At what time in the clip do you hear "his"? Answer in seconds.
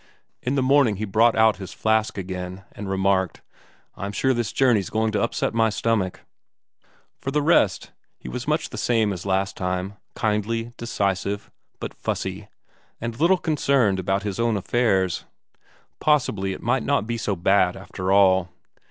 1.57-1.73, 14.23-14.39